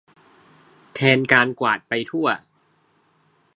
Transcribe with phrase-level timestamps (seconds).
[0.93, 2.27] แทนการกวาดไปทั่ว